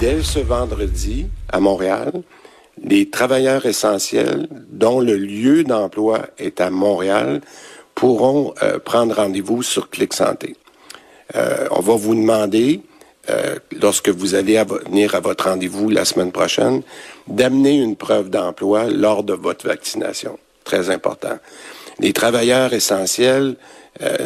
Dès 0.00 0.22
ce 0.22 0.40
vendredi, 0.40 1.26
à 1.48 1.60
Montréal, 1.60 2.10
les 2.82 3.08
travailleurs 3.08 3.64
essentiels 3.64 4.48
dont 4.50 4.98
le 4.98 5.16
lieu 5.16 5.62
d'emploi 5.62 6.26
est 6.38 6.60
à 6.60 6.70
Montréal 6.70 7.40
pourront 7.94 8.52
euh, 8.64 8.80
prendre 8.80 9.14
rendez-vous 9.14 9.62
sur 9.62 9.90
Clic 9.90 10.12
Santé. 10.12 10.56
Euh, 11.36 11.68
on 11.70 11.82
va 11.82 11.94
vous 11.94 12.16
demander, 12.16 12.82
euh, 13.30 13.60
lorsque 13.80 14.08
vous 14.08 14.34
allez 14.34 14.60
venir 14.64 15.14
à 15.14 15.20
votre 15.20 15.44
rendez-vous 15.50 15.88
la 15.88 16.04
semaine 16.04 16.32
prochaine, 16.32 16.82
d'amener 17.28 17.76
une 17.76 17.94
preuve 17.94 18.28
d'emploi 18.28 18.90
lors 18.90 19.22
de 19.22 19.34
votre 19.34 19.68
vaccination. 19.68 20.36
Très 20.64 20.90
important. 20.90 21.38
Les 22.00 22.12
travailleurs 22.12 22.72
essentiels, 22.72 23.54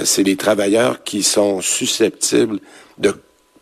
c'est 0.03 0.25
les 0.25 0.37
travailleurs 0.37 1.05
qui 1.05 1.23
sont 1.23 1.61
susceptibles 1.61 2.59
de 2.99 3.15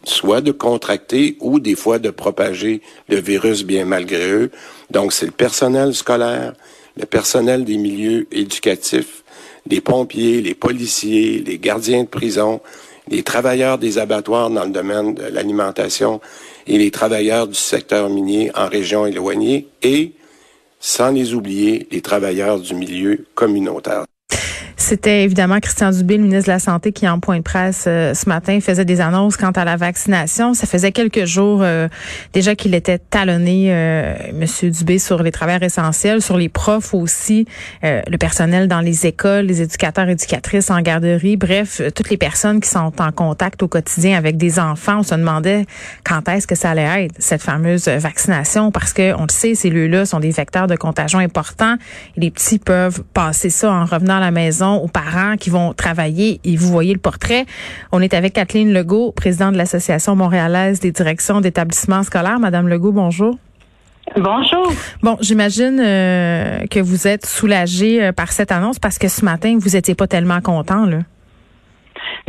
soit 0.05 0.41
de 0.41 0.53
contracter 0.53 1.37
ou 1.41 1.61
des 1.61 1.75
fois 1.75 1.99
de 1.99 2.11
propager 2.11 2.83
le 3.09 3.17
virus 3.17 3.65
bien 3.65 3.85
malgré 3.85 4.31
eux. 4.31 4.51
Donc, 4.91 5.13
c'est 5.13 5.27
le 5.27 5.33
personnel 5.33 5.95
scolaire, 5.95 6.55
le 6.97 7.07
personnel 7.07 7.65
des 7.65 7.77
milieux 7.77 8.27
éducatifs, 8.33 9.25
les 9.67 9.81
pompiers, 9.81 10.41
les 10.41 10.55
policiers, 10.55 11.43
les 11.45 11.59
gardiens 11.59 12.05
de 12.05 12.09
prison, 12.09 12.61
les 13.09 13.23
travailleurs 13.23 13.79
des 13.79 13.99
abattoirs 13.99 14.51
dans 14.51 14.65
le 14.65 14.71
domaine 14.71 15.15
de 15.15 15.25
l'alimentation 15.25 16.21
et 16.67 16.79
les 16.79 16.91
travailleurs 16.91 17.47
du 17.47 17.55
secteur 17.55 18.09
minier 18.09 18.51
en 18.55 18.69
région 18.69 19.07
éloignée 19.07 19.69
et, 19.83 20.13
sans 20.81 21.11
les 21.11 21.35
oublier, 21.35 21.89
les 21.91 22.03
travailleurs 22.03 22.61
du 22.61 22.75
milieu 22.75 23.27
communautaire. 23.35 24.05
C'était 24.89 25.25
évidemment 25.25 25.61
Christian 25.61 25.91
Dubé, 25.91 26.17
le 26.17 26.23
ministre 26.23 26.47
de 26.47 26.53
la 26.53 26.59
Santé, 26.59 26.93
qui 26.93 27.07
en 27.07 27.21
point 27.21 27.37
de 27.37 27.43
presse 27.43 27.85
euh, 27.87 28.15
ce 28.15 28.27
matin 28.27 28.59
faisait 28.63 28.87
des 28.87 29.03
annonces 29.03 29.37
quant 29.37 29.51
à 29.51 29.67
la 29.67 29.77
vaccination. 29.77 30.55
Ça 30.55 30.67
faisait 30.67 30.93
quelques 30.93 31.27
jours 31.27 31.61
euh, 31.61 31.89
déjà 32.33 32.55
qu'il 32.55 32.75
était 32.75 32.97
talonné, 32.97 33.67
euh, 33.69 34.15
Monsieur 34.33 34.71
Dubé, 34.71 34.99
sur 34.99 35.23
les 35.23 35.31
travailleurs 35.31 35.63
essentiels, 35.63 36.23
sur 36.23 36.39
les 36.39 36.49
profs 36.49 36.95
aussi, 36.95 37.45
le 37.83 38.17
personnel 38.17 38.67
dans 38.67 38.81
les 38.81 39.07
écoles, 39.07 39.45
les 39.45 39.61
éducateurs, 39.61 40.09
éducatrices 40.09 40.71
en 40.71 40.81
garderie, 40.81 41.37
bref, 41.37 41.83
toutes 41.95 42.09
les 42.09 42.17
personnes 42.17 42.61
qui 42.63 42.71
sont 42.71 42.93
en 42.99 43.13
contact 43.13 43.63
au 43.63 43.69
quotidien 43.69 44.17
avec 44.17 44.39
des 44.39 44.59
enfants. 44.59 45.01
On 45.01 45.03
se 45.03 45.15
demandait 45.15 45.67
quand 46.03 46.27
est-ce 46.31 46.47
que 46.47 46.55
ça 46.55 46.71
allait 46.71 47.05
être 47.05 47.15
cette 47.19 47.43
fameuse 47.43 47.89
vaccination, 47.89 48.73
parce 48.73 48.95
que 48.95 49.13
on 49.19 49.25
le 49.25 49.33
sait, 49.33 49.55
ces 49.55 49.69
lieux-là 49.69 50.07
sont 50.07 50.21
des 50.21 50.31
vecteurs 50.31 50.67
de 50.67 50.77
contagion 50.77 51.19
importants. 51.19 51.77
Les 52.17 52.31
petits 52.31 52.59
peuvent 52.59 53.03
passer 53.13 53.51
ça 53.51 53.71
en 53.71 53.85
revenant 53.85 54.17
à 54.17 54.21
la 54.21 54.31
maison 54.31 54.78
aux 54.79 54.89
parents 54.89 55.37
qui 55.37 55.51
vont 55.51 55.73
travailler 55.73 56.41
et 56.45 56.57
vous 56.57 56.69
voyez 56.69 56.93
le 56.93 57.01
portrait. 57.01 57.47
On 57.93 58.01
est 58.01 58.15
avec 58.15 58.33
Kathleen 58.33 58.73
Legault, 58.73 59.13
présidente 59.13 59.53
de 59.53 59.59
l'Association 59.59 60.17
montréalaise 60.17 60.81
des 60.81 60.93
directions 60.93 61.41
d'établissements 61.41 62.03
scolaires. 62.03 62.41
Madame 62.41 62.69
Legault, 62.69 62.93
bonjour. 62.93 63.37
Bonjour. 64.17 64.73
Bon, 65.03 65.17
j'imagine 65.21 65.81
euh, 65.81 66.67
que 66.71 66.81
vous 66.81 67.07
êtes 67.07 67.27
soulagée 67.27 68.03
euh, 68.03 68.13
par 68.13 68.33
cette 68.33 68.53
annonce 68.53 68.79
parce 68.79 68.99
que 68.99 69.09
ce 69.09 69.25
matin, 69.25 69.59
vous 69.61 69.71
n'étiez 69.71 69.95
pas 69.95 70.07
tellement 70.07 70.41
content, 70.41 70.87
là. 70.87 70.99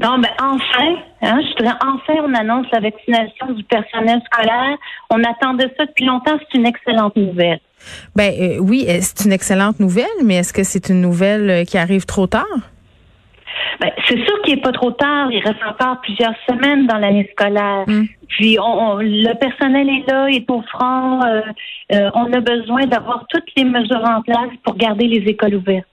Non, 0.01 0.17
ben 0.17 0.29
enfin, 0.41 0.95
hein, 1.21 1.41
je 1.41 1.61
dirais 1.61 1.75
enfin 1.81 2.13
on 2.23 2.33
annonce 2.33 2.67
la 2.71 2.79
vaccination 2.79 3.51
du 3.51 3.63
personnel 3.65 4.21
scolaire. 4.31 4.77
On 5.09 5.21
attendait 5.23 5.69
ça 5.77 5.85
depuis 5.85 6.05
longtemps, 6.05 6.37
c'est 6.39 6.57
une 6.57 6.65
excellente 6.65 7.15
nouvelle. 7.17 7.59
Ben 8.15 8.33
euh, 8.39 8.57
oui, 8.59 8.85
euh, 8.87 8.97
c'est 9.01 9.25
une 9.25 9.31
excellente 9.31 9.79
nouvelle, 9.79 10.05
mais 10.23 10.35
est-ce 10.35 10.53
que 10.53 10.63
c'est 10.63 10.89
une 10.89 11.01
nouvelle 11.01 11.49
euh, 11.49 11.63
qui 11.63 11.77
arrive 11.77 12.05
trop 12.05 12.27
tard? 12.27 12.45
Ben, 13.79 13.91
c'est 14.07 14.17
sûr 14.17 14.41
qu'il 14.43 14.55
n'est 14.55 14.61
pas 14.61 14.71
trop 14.71 14.91
tard. 14.91 15.31
Il 15.31 15.41
reste 15.41 15.63
encore 15.67 16.01
plusieurs 16.01 16.33
semaines 16.47 16.87
dans 16.87 16.97
l'année 16.97 17.29
scolaire. 17.31 17.83
Hmm. 17.87 18.05
Puis 18.27 18.57
on, 18.59 18.97
le 18.97 19.33
personnel 19.39 19.89
est 19.89 20.11
là, 20.11 20.27
est 20.29 20.49
au 20.49 20.61
front. 20.61 21.19
on 21.89 22.33
a 22.33 22.39
besoin 22.39 22.85
d'avoir 22.85 23.25
toutes 23.29 23.49
les 23.57 23.63
mesures 23.63 24.03
en 24.05 24.21
place 24.21 24.51
pour 24.63 24.75
garder 24.75 25.07
les 25.07 25.29
écoles 25.29 25.55
ouvertes. 25.55 25.88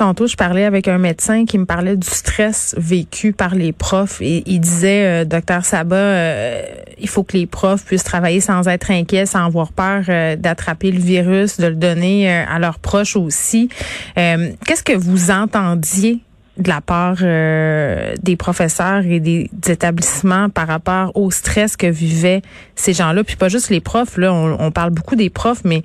Tantôt, 0.00 0.26
je 0.26 0.34
parlais 0.34 0.64
avec 0.64 0.88
un 0.88 0.96
médecin 0.96 1.44
qui 1.44 1.58
me 1.58 1.66
parlait 1.66 1.94
du 1.94 2.08
stress 2.08 2.74
vécu 2.78 3.34
par 3.34 3.54
les 3.54 3.70
profs 3.70 4.22
et 4.22 4.42
il 4.46 4.58
disait, 4.58 5.04
euh, 5.04 5.24
docteur 5.26 5.66
Sabat, 5.66 5.94
euh, 5.94 6.62
il 6.98 7.06
faut 7.06 7.22
que 7.22 7.36
les 7.36 7.44
profs 7.44 7.84
puissent 7.84 8.04
travailler 8.04 8.40
sans 8.40 8.66
être 8.66 8.90
inquiets, 8.90 9.26
sans 9.26 9.44
avoir 9.44 9.72
peur 9.72 10.04
euh, 10.08 10.36
d'attraper 10.36 10.90
le 10.90 11.00
virus, 11.00 11.60
de 11.60 11.66
le 11.66 11.74
donner 11.74 12.32
à 12.32 12.58
leurs 12.58 12.78
proches 12.78 13.14
aussi. 13.14 13.68
Qu'est-ce 14.16 14.82
que 14.82 14.96
vous 14.96 15.30
entendiez 15.30 16.22
de 16.60 16.68
la 16.68 16.80
part 16.80 17.16
des 17.16 18.36
professeurs 18.36 19.04
et 19.04 19.20
des, 19.20 19.50
établissements 19.66 20.48
par 20.48 20.66
rapport 20.66 21.12
au 21.16 21.30
stress 21.30 21.76
que 21.76 21.86
vivaient 21.86 22.42
ces 22.74 22.92
gens-là, 22.92 23.24
puis 23.24 23.36
pas 23.36 23.48
juste 23.48 23.70
les 23.70 23.80
profs. 23.80 24.16
Là, 24.16 24.32
on, 24.32 24.56
on 24.60 24.70
parle 24.70 24.90
beaucoup 24.90 25.16
des 25.16 25.30
profs, 25.30 25.62
mais 25.64 25.82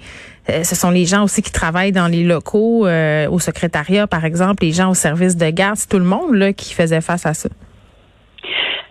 euh, 0.49 0.63
ce 0.63 0.75
sont 0.75 0.91
les 0.91 1.05
gens 1.05 1.23
aussi 1.23 1.41
qui 1.41 1.51
travaillent 1.51 1.91
dans 1.91 2.07
les 2.07 2.23
locaux, 2.23 2.85
euh, 2.85 3.27
au 3.29 3.39
secrétariat, 3.39 4.07
par 4.07 4.25
exemple, 4.25 4.63
les 4.63 4.71
gens 4.71 4.91
au 4.91 4.93
service 4.93 5.37
de 5.37 5.49
garde. 5.49 5.77
C'est 5.77 5.89
tout 5.89 5.99
le 5.99 6.05
monde 6.05 6.35
là, 6.35 6.53
qui 6.53 6.73
faisait 6.73 7.01
face 7.01 7.25
à 7.25 7.33
ça. 7.33 7.49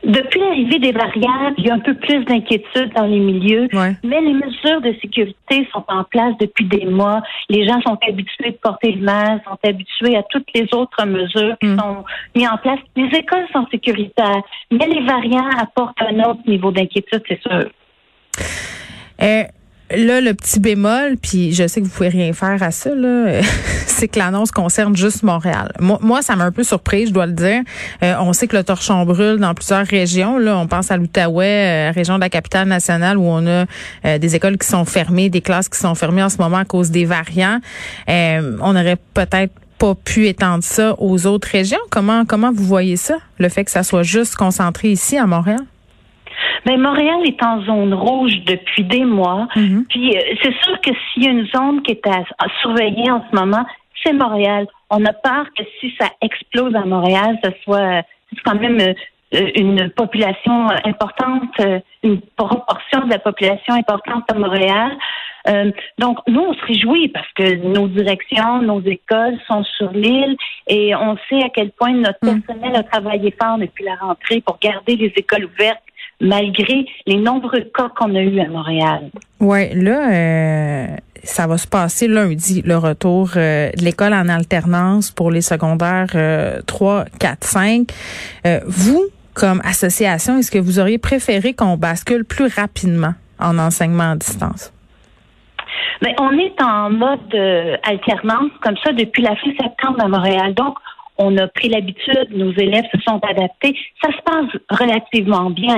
Depuis 0.04 0.40
l'arrivée 0.40 0.78
des 0.78 0.92
variables, 0.92 1.54
il 1.58 1.66
y 1.66 1.70
a 1.70 1.74
un 1.74 1.78
peu 1.78 1.94
plus 1.94 2.24
d'inquiétude 2.24 2.92
dans 2.94 3.06
les 3.06 3.18
milieux, 3.18 3.68
mais 3.72 4.20
les 4.20 4.34
mesures 4.34 4.80
de 4.82 4.94
sécurité 5.00 5.66
sont 5.72 5.84
en 5.88 6.04
place 6.04 6.34
depuis 6.40 6.66
des 6.66 6.84
mois. 6.84 7.22
Les 7.48 7.66
gens 7.66 7.80
sont 7.82 7.98
habitués 8.06 8.50
de 8.50 8.56
porter 8.56 8.92
le 8.92 9.02
masque, 9.02 9.44
sont 9.44 9.68
habitués 9.68 10.16
à 10.16 10.22
toutes 10.24 10.48
les 10.54 10.68
autres 10.74 11.06
mesures 11.06 11.56
qui 11.60 11.68
mm. 11.68 11.78
sont 11.78 12.04
mises 12.34 12.48
en 12.48 12.58
place. 12.58 12.78
Les 12.96 13.18
écoles 13.18 13.46
sont 13.52 13.66
sécuritaires, 13.70 14.42
mais 14.70 14.86
les 14.86 15.04
variants 15.04 15.48
apportent 15.58 16.00
un 16.02 16.20
autre 16.24 16.40
niveau 16.46 16.70
d'inquiétude, 16.70 17.22
c'est 17.26 17.40
sûr. 17.40 17.70
Euh, 19.22 19.44
Là, 19.90 20.22
le 20.22 20.32
petit 20.32 20.60
bémol, 20.60 21.18
puis 21.20 21.52
je 21.52 21.66
sais 21.66 21.80
que 21.80 21.86
vous 21.86 21.92
pouvez 21.92 22.08
rien 22.08 22.32
faire 22.32 22.62
à 22.62 22.70
ça, 22.70 22.94
là, 22.94 23.42
c'est 23.86 24.08
que 24.08 24.18
l'annonce 24.18 24.50
concerne 24.50 24.96
juste 24.96 25.22
Montréal. 25.22 25.72
Moi, 25.78 26.22
ça 26.22 26.36
m'a 26.36 26.44
un 26.44 26.52
peu 26.52 26.64
surpris, 26.64 27.06
je 27.06 27.12
dois 27.12 27.26
le 27.26 27.32
dire. 27.32 27.60
Euh, 28.02 28.14
on 28.18 28.32
sait 28.32 28.46
que 28.46 28.56
le 28.56 28.64
torchon 28.64 29.04
brûle 29.04 29.36
dans 29.36 29.52
plusieurs 29.52 29.86
régions. 29.86 30.38
Là, 30.38 30.56
on 30.56 30.66
pense 30.66 30.90
à 30.90 30.96
l'Outaouais, 30.96 31.90
euh, 31.90 31.92
région 31.94 32.14
de 32.14 32.20
la 32.20 32.30
capitale 32.30 32.66
nationale, 32.66 33.18
où 33.18 33.24
on 33.24 33.46
a 33.46 33.66
euh, 34.06 34.18
des 34.18 34.34
écoles 34.34 34.56
qui 34.56 34.66
sont 34.66 34.86
fermées, 34.86 35.28
des 35.28 35.42
classes 35.42 35.68
qui 35.68 35.78
sont 35.78 35.94
fermées 35.94 36.22
en 36.22 36.30
ce 36.30 36.38
moment 36.38 36.58
à 36.58 36.64
cause 36.64 36.90
des 36.90 37.04
variants. 37.04 37.60
on 38.08 38.76
aurait 38.76 38.98
peut-être 39.12 39.52
pas 39.78 39.94
pu 39.94 40.28
étendre 40.28 40.64
ça 40.64 40.94
aux 40.98 41.26
autres 41.26 41.48
régions. 41.48 41.78
Comment 41.90 42.24
comment 42.24 42.52
vous 42.52 42.64
voyez 42.64 42.96
ça, 42.96 43.18
le 43.38 43.50
fait 43.50 43.64
que 43.64 43.70
ça 43.70 43.82
soit 43.82 44.02
juste 44.02 44.34
concentré 44.34 44.90
ici 44.90 45.18
à 45.18 45.26
Montréal? 45.26 45.60
Mais 46.66 46.76
Montréal 46.76 47.20
est 47.24 47.42
en 47.42 47.62
zone 47.62 47.94
rouge 47.94 48.36
depuis 48.44 48.84
des 48.84 49.04
mois. 49.04 49.48
Mhm. 49.56 49.86
Puis 49.88 50.16
euh, 50.16 50.20
c'est 50.42 50.54
sûr 50.62 50.80
que 50.80 50.90
s'il 50.90 51.24
y 51.24 51.28
a 51.28 51.30
une 51.30 51.46
zone 51.46 51.82
qui 51.82 51.92
est 51.92 52.06
à, 52.06 52.22
surveiller 52.60 53.10
en 53.10 53.24
ce 53.30 53.36
moment, 53.36 53.64
c'est 54.02 54.12
Montréal. 54.12 54.66
On 54.90 55.04
a 55.04 55.12
peur 55.12 55.46
que 55.56 55.64
si 55.80 55.94
ça 55.98 56.08
explose 56.20 56.74
à 56.74 56.84
Montréal, 56.84 57.38
ce 57.42 57.50
soit 57.64 58.02
quand 58.44 58.58
même 58.58 58.80
euh, 58.80 59.50
une 59.56 59.90
population 59.90 60.68
importante, 60.84 61.50
euh, 61.60 61.80
une 62.02 62.20
proportion 62.36 63.00
de 63.06 63.10
la 63.10 63.18
population 63.18 63.74
importante 63.74 64.24
à 64.30 64.34
Montréal. 64.34 64.92
donc, 65.98 66.18
nous, 66.26 66.40
on 66.40 66.54
se 66.54 66.64
réjouit 66.64 67.08
parce 67.08 67.30
que 67.34 67.56
nos 67.56 67.88
directions, 67.88 68.62
nos 68.62 68.80
écoles 68.80 69.38
sont 69.46 69.62
sur 69.76 69.90
l'île 69.92 70.36
et 70.68 70.94
on 70.94 71.16
sait 71.28 71.42
à 71.42 71.48
quel 71.48 71.70
point 71.70 71.92
notre 71.92 72.18
mhm. 72.22 72.42
personnel 72.42 72.76
a 72.76 72.82
travaillé 72.82 73.34
fort 73.40 73.58
depuis 73.58 73.84
la 73.84 73.96
rentrée 73.96 74.40
pour 74.40 74.58
garder 74.58 74.96
les 74.96 75.12
écoles 75.16 75.46
ouvertes 75.46 75.82
malgré 76.20 76.86
les 77.06 77.16
nombreux 77.16 77.62
cas 77.74 77.90
qu'on 77.96 78.14
a 78.14 78.20
eus 78.20 78.40
à 78.40 78.48
Montréal. 78.48 79.10
Oui, 79.40 79.74
là, 79.74 80.12
euh, 80.12 80.96
ça 81.22 81.46
va 81.46 81.58
se 81.58 81.66
passer 81.66 82.08
lundi, 82.08 82.62
le 82.62 82.76
retour 82.76 83.30
euh, 83.36 83.70
de 83.70 83.84
l'école 83.84 84.14
en 84.14 84.28
alternance 84.28 85.10
pour 85.10 85.30
les 85.30 85.42
secondaires 85.42 86.62
3, 86.66 87.04
4, 87.18 87.44
5. 87.44 87.88
vous, 88.66 89.04
comme 89.34 89.60
association, 89.64 90.38
est-ce 90.38 90.50
que 90.50 90.58
vous 90.58 90.78
auriez 90.78 90.98
préféré 90.98 91.54
qu'on 91.54 91.76
bascule 91.76 92.24
plus 92.24 92.46
rapidement 92.46 93.14
en 93.40 93.58
enseignement 93.58 94.12
à 94.12 94.16
distance? 94.16 94.72
Bien, 96.02 96.12
on 96.20 96.32
est 96.38 96.60
en 96.62 96.90
mode 96.90 97.34
euh, 97.34 97.76
alternance 97.82 98.50
comme 98.62 98.76
ça 98.84 98.92
depuis 98.92 99.22
la 99.22 99.36
fin 99.36 99.50
septembre 99.60 100.02
à 100.02 100.08
Montréal. 100.08 100.54
Donc, 100.54 100.76
on 101.18 101.36
a 101.38 101.46
pris 101.48 101.68
l'habitude, 101.68 102.28
nos 102.30 102.52
élèves 102.52 102.84
se 102.92 103.00
sont 103.02 103.20
adaptés. 103.28 103.76
Ça 104.02 104.10
se 104.10 104.22
passe 104.22 104.80
relativement 104.80 105.50
bien. 105.50 105.76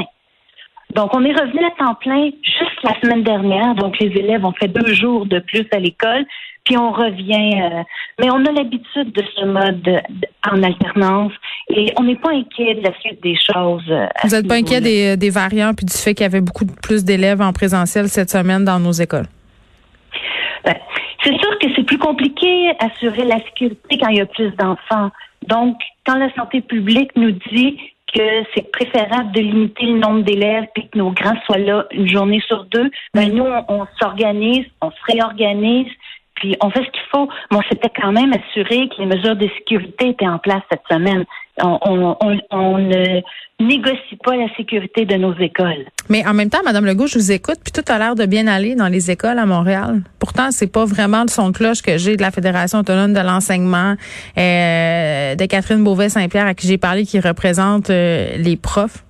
Donc, 0.96 1.14
on 1.14 1.22
est 1.26 1.32
revenu 1.32 1.62
à 1.62 1.70
temps 1.72 1.94
plein 1.96 2.30
juste 2.42 2.82
la 2.82 2.98
semaine 3.02 3.22
dernière. 3.22 3.74
Donc, 3.74 3.98
les 3.98 4.06
élèves 4.06 4.42
ont 4.46 4.52
fait 4.52 4.68
deux 4.68 4.94
jours 4.94 5.26
de 5.26 5.40
plus 5.40 5.66
à 5.70 5.78
l'école, 5.78 6.24
puis 6.64 6.78
on 6.78 6.90
revient. 6.90 7.60
Euh, 7.60 7.82
mais 8.18 8.30
on 8.30 8.42
a 8.46 8.52
l'habitude 8.52 9.12
de 9.12 9.22
ce 9.36 9.44
mode 9.44 10.02
en 10.50 10.62
alternance 10.62 11.32
et 11.68 11.92
on 11.98 12.04
n'est 12.04 12.16
pas 12.16 12.30
inquiet 12.30 12.76
de 12.76 12.82
la 12.82 12.98
suite 13.00 13.22
des 13.22 13.36
choses. 13.36 13.84
Euh, 13.90 14.06
Vous 14.24 14.30
n'êtes 14.30 14.48
pas 14.48 14.54
inquiet 14.54 14.80
des, 14.80 15.18
des, 15.18 15.28
variants 15.28 15.74
puis 15.74 15.84
du 15.84 15.92
fait 15.92 16.14
qu'il 16.14 16.24
y 16.24 16.26
avait 16.26 16.40
beaucoup 16.40 16.64
plus 16.64 17.04
d'élèves 17.04 17.42
en 17.42 17.52
présentiel 17.52 18.08
cette 18.08 18.30
semaine 18.30 18.64
dans 18.64 18.80
nos 18.80 18.92
écoles? 18.92 19.26
Ben, 20.64 20.76
c'est 21.22 21.38
sûr 21.38 21.58
que 21.58 21.66
c'est 21.76 21.84
plus 21.84 21.98
compliqué 21.98 22.72
d'assurer 22.80 23.26
la 23.26 23.38
sécurité 23.44 23.98
quand 23.98 24.08
il 24.08 24.16
y 24.16 24.20
a 24.22 24.26
plus 24.26 24.50
d'enfants. 24.56 25.10
Donc, 25.46 25.76
quand 26.06 26.16
la 26.16 26.32
santé 26.34 26.62
publique 26.62 27.10
nous 27.16 27.32
dit 27.52 27.78
que 28.16 28.44
c'est 28.54 28.70
préférable 28.70 29.32
de 29.32 29.40
limiter 29.40 29.86
le 29.86 29.98
nombre 29.98 30.22
d'élèves 30.22 30.66
puis 30.74 30.88
que 30.88 30.98
nos 30.98 31.10
grands 31.10 31.38
soient 31.44 31.58
là 31.58 31.86
une 31.90 32.08
journée 32.08 32.40
sur 32.46 32.64
deux, 32.64 32.90
ben 33.14 33.32
nous, 33.32 33.44
on, 33.68 33.86
s'organise, 34.00 34.64
on 34.80 34.90
se 34.90 34.96
réorganise, 35.06 35.90
puis 36.36 36.56
on 36.62 36.70
fait 36.70 36.84
ce 36.84 36.90
qu'il 36.90 37.08
faut. 37.10 37.28
Mais 37.50 37.58
on 37.58 37.62
s'était 37.62 37.90
quand 38.00 38.12
même 38.12 38.32
assuré 38.32 38.88
que 38.88 39.00
les 39.00 39.06
mesures 39.06 39.36
de 39.36 39.48
sécurité 39.58 40.10
étaient 40.10 40.28
en 40.28 40.38
place 40.38 40.62
cette 40.70 40.82
semaine. 40.90 41.24
On, 41.62 42.78
ne 42.78 43.20
négocie 43.58 44.16
pas 44.22 44.36
la 44.36 44.54
sécurité 44.56 45.06
de 45.06 45.14
nos 45.14 45.34
écoles. 45.38 45.86
Mais 46.10 46.26
en 46.26 46.34
même 46.34 46.50
temps, 46.50 46.58
Madame 46.62 46.84
Legault, 46.84 47.06
je 47.06 47.18
vous 47.18 47.32
écoute, 47.32 47.56
puis 47.64 47.72
tout 47.72 47.90
a 47.90 47.98
l'air 47.98 48.14
de 48.14 48.26
bien 48.26 48.46
aller 48.46 48.74
dans 48.74 48.88
les 48.88 49.10
écoles 49.10 49.38
à 49.38 49.46
Montréal. 49.46 50.02
Pourtant, 50.18 50.50
c'est 50.50 50.70
pas 50.70 50.84
vraiment 50.84 51.22
le 51.22 51.28
son 51.28 51.48
de 51.48 51.56
cloche 51.56 51.80
que 51.80 51.96
j'ai 51.96 52.16
de 52.16 52.22
la 52.22 52.30
Fédération 52.30 52.80
autonome 52.80 53.14
de 53.14 53.20
l'enseignement, 53.20 53.94
euh, 54.36 55.34
de 55.34 55.46
Catherine 55.46 55.82
Beauvais-Saint-Pierre 55.82 56.46
à 56.46 56.54
qui 56.54 56.66
j'ai 56.66 56.78
parlé, 56.78 57.06
qui 57.06 57.18
représente 57.18 57.88
euh, 57.88 58.36
les 58.36 58.58
profs. 58.58 59.05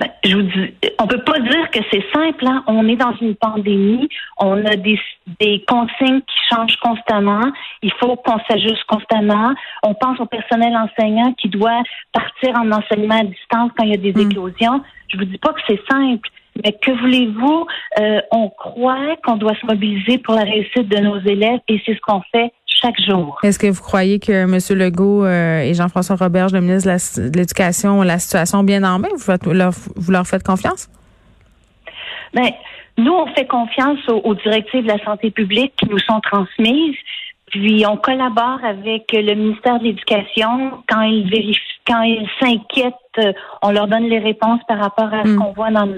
Ben, 0.00 0.08
je 0.24 0.34
vous 0.34 0.42
dis, 0.42 0.74
on 0.98 1.06
peut 1.06 1.22
pas 1.22 1.38
dire 1.40 1.70
que 1.70 1.80
c'est 1.92 2.04
simple. 2.10 2.46
Hein. 2.46 2.64
On 2.66 2.88
est 2.88 2.96
dans 2.96 3.14
une 3.20 3.34
pandémie. 3.34 4.08
On 4.38 4.64
a 4.64 4.74
des, 4.76 4.98
des 5.38 5.62
consignes 5.68 6.22
qui 6.22 6.38
changent 6.48 6.76
constamment. 6.76 7.52
Il 7.82 7.92
faut 8.00 8.16
qu'on 8.16 8.38
s'ajuste 8.48 8.84
constamment. 8.84 9.52
On 9.82 9.92
pense 9.92 10.18
au 10.18 10.24
personnel 10.24 10.74
enseignant 10.74 11.34
qui 11.34 11.50
doit 11.50 11.82
partir 12.12 12.56
en 12.56 12.72
enseignement 12.72 13.20
à 13.20 13.24
distance 13.24 13.72
quand 13.76 13.84
il 13.84 13.90
y 13.90 13.94
a 13.94 13.98
des 13.98 14.14
mm. 14.14 14.30
éclosions. 14.30 14.82
Je 15.08 15.18
vous 15.18 15.26
dis 15.26 15.38
pas 15.38 15.52
que 15.52 15.60
c'est 15.68 15.80
simple. 15.90 16.30
Mais 16.64 16.72
que 16.72 16.90
voulez-vous? 16.90 17.66
Euh, 18.00 18.20
on 18.30 18.48
croit 18.50 19.16
qu'on 19.24 19.36
doit 19.36 19.54
se 19.54 19.66
mobiliser 19.66 20.18
pour 20.18 20.34
la 20.34 20.42
réussite 20.42 20.88
de 20.88 20.98
nos 20.98 21.18
élèves 21.20 21.60
et 21.68 21.80
c'est 21.84 21.94
ce 21.94 22.00
qu'on 22.00 22.22
fait 22.32 22.52
chaque 22.66 23.00
jour. 23.00 23.38
Est-ce 23.42 23.58
que 23.58 23.66
vous 23.66 23.82
croyez 23.82 24.18
que 24.18 24.32
M. 24.32 24.58
Legault 24.78 25.24
euh, 25.24 25.60
et 25.60 25.74
Jean-François 25.74 26.16
Roberge, 26.16 26.52
le 26.52 26.60
ministre 26.60 26.88
de 27.20 27.36
l'Éducation, 27.36 28.00
ont 28.00 28.02
la 28.02 28.18
situation 28.18 28.62
bien 28.62 28.82
en 28.84 28.98
main? 28.98 29.08
Vous, 29.16 29.52
leur, 29.52 29.72
vous 29.96 30.12
leur 30.12 30.26
faites 30.26 30.42
confiance? 30.42 30.88
Bien, 32.32 32.50
nous, 33.00 33.12
on 33.12 33.26
fait 33.34 33.46
confiance 33.46 33.98
aux, 34.08 34.34
directives 34.34 34.82
de 34.82 34.88
la 34.88 35.02
santé 35.04 35.30
publique 35.30 35.72
qui 35.76 35.88
nous 35.88 35.98
sont 35.98 36.20
transmises. 36.20 36.96
Puis 37.50 37.84
on 37.86 37.96
collabore 37.96 38.64
avec 38.64 39.12
le 39.12 39.34
ministère 39.34 39.78
de 39.78 39.84
l'Éducation 39.84 40.82
quand 40.88 41.02
ils 41.02 41.28
vérifient, 41.28 41.60
quand 41.86 42.02
ils 42.02 42.28
s'inquiètent, 42.40 42.94
euh, 43.18 43.32
on 43.62 43.72
leur 43.72 43.88
donne 43.88 44.04
les 44.04 44.20
réponses 44.20 44.60
par 44.68 44.78
rapport 44.78 45.12
à 45.12 45.24
ce 45.24 45.30
hmm. 45.30 45.38
qu'on 45.38 45.52
voit 45.52 45.70
dans, 45.70 45.88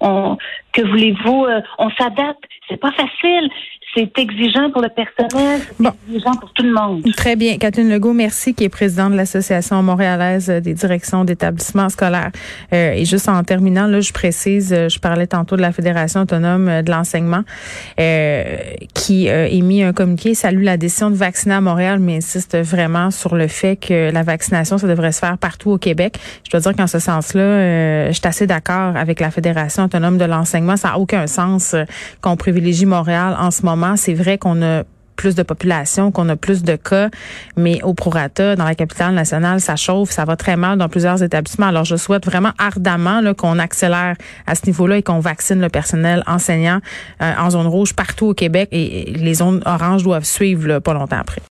on, 0.00 0.36
que 0.72 0.82
voulez-vous, 0.82 1.44
euh, 1.44 1.60
on 1.78 1.90
s'adapte. 1.90 2.42
C'est 2.68 2.76
pas 2.76 2.92
facile 2.92 3.48
c'est 3.94 4.18
exigeant 4.18 4.70
pour 4.70 4.82
le 4.82 4.88
personnel, 4.88 5.60
c'est 5.80 5.86
exigeant 6.08 6.34
pour 6.34 6.52
tout 6.52 6.62
le 6.62 6.72
monde. 6.72 7.02
Très 7.16 7.36
bien. 7.36 7.56
Catherine 7.56 7.88
Legault, 7.88 8.12
merci, 8.12 8.54
qui 8.54 8.64
est 8.64 8.68
présidente 8.68 9.12
de 9.12 9.16
l'Association 9.16 9.82
montréalaise 9.82 10.48
des 10.48 10.74
directions 10.74 11.24
d'établissements 11.24 11.88
scolaires. 11.88 12.30
Euh, 12.72 12.92
et 12.92 13.04
juste 13.04 13.28
en 13.28 13.42
terminant, 13.44 13.86
là, 13.86 14.00
je 14.00 14.12
précise, 14.12 14.72
euh, 14.72 14.88
je 14.88 14.98
parlais 14.98 15.26
tantôt 15.26 15.56
de 15.56 15.62
la 15.62 15.72
Fédération 15.72 16.20
autonome 16.20 16.68
euh, 16.68 16.82
de 16.82 16.90
l'enseignement 16.90 17.42
euh, 17.98 18.56
qui 18.94 19.28
a 19.30 19.48
émis 19.48 19.82
un 19.82 19.92
communiqué, 19.92 20.34
salue 20.34 20.64
la 20.64 20.76
décision 20.76 21.10
de 21.10 21.16
vacciner 21.16 21.54
à 21.54 21.60
Montréal, 21.60 21.98
mais 21.98 22.16
insiste 22.16 22.56
vraiment 22.58 23.10
sur 23.10 23.34
le 23.34 23.48
fait 23.48 23.76
que 23.76 24.12
la 24.12 24.22
vaccination, 24.22 24.78
ça 24.78 24.86
devrait 24.86 25.12
se 25.12 25.20
faire 25.20 25.38
partout 25.38 25.70
au 25.70 25.78
Québec. 25.78 26.18
Je 26.44 26.50
dois 26.50 26.60
dire 26.60 26.76
qu'en 26.76 26.86
ce 26.86 26.98
sens-là, 26.98 28.08
je 28.08 28.12
suis 28.12 28.26
assez 28.26 28.46
d'accord 28.46 28.96
avec 28.96 29.20
la 29.20 29.30
Fédération 29.30 29.84
autonome 29.84 30.18
de 30.18 30.24
l'enseignement. 30.24 30.76
Ça 30.76 30.88
n'a 30.88 30.98
aucun 30.98 31.26
sens 31.26 31.74
qu'on 32.20 32.36
privilégie 32.36 32.86
Montréal 32.86 33.36
en 33.38 33.50
ce 33.50 33.62
moment 33.62 33.87
c'est 33.96 34.14
vrai 34.14 34.38
qu'on 34.38 34.62
a 34.62 34.84
plus 35.18 35.34
de 35.34 35.42
population, 35.42 36.12
qu'on 36.12 36.28
a 36.28 36.36
plus 36.36 36.62
de 36.62 36.76
cas, 36.76 37.10
mais 37.56 37.82
au 37.82 37.92
prorata, 37.92 38.54
dans 38.54 38.64
la 38.64 38.76
capitale 38.76 39.14
nationale, 39.14 39.60
ça 39.60 39.74
chauffe, 39.74 40.10
ça 40.10 40.24
va 40.24 40.36
très 40.36 40.56
mal 40.56 40.78
dans 40.78 40.88
plusieurs 40.88 41.22
établissements. 41.22 41.66
Alors, 41.66 41.84
je 41.84 41.96
souhaite 41.96 42.24
vraiment 42.24 42.52
ardemment 42.56 43.20
qu'on 43.34 43.58
accélère 43.58 44.14
à 44.46 44.54
ce 44.54 44.64
niveau-là 44.66 44.98
et 44.98 45.02
qu'on 45.02 45.18
vaccine 45.18 45.60
le 45.60 45.68
personnel 45.68 46.22
enseignant 46.26 46.78
euh, 47.20 47.32
en 47.36 47.50
zone 47.50 47.66
rouge 47.66 47.94
partout 47.94 48.26
au 48.26 48.34
Québec 48.34 48.68
et 48.70 49.12
les 49.12 49.34
zones 49.34 49.60
oranges 49.66 50.04
doivent 50.04 50.24
suivre 50.24 50.78
pas 50.78 50.94
longtemps 50.94 51.18
après. 51.18 51.42